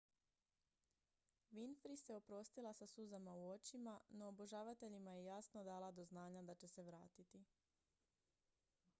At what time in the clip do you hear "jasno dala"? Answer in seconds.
5.25-5.91